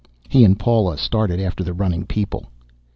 He 0.29 0.43
and 0.43 0.57
Paula 0.57 0.97
started 0.97 1.39
after 1.39 1.63
the 1.63 1.73
running 1.75 2.07
people. 2.07 2.47